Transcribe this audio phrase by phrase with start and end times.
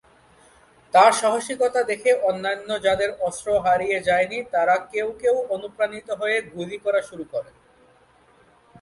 [0.93, 7.01] তার সাহসিকতা দেখে অন্যান্য যাঁদের অস্ত্র হারিয়ে যায়নি তারা কেউ কেউ অনুপ্রাণিত হয়ে গুলি করা
[7.01, 7.55] শুরু করেন।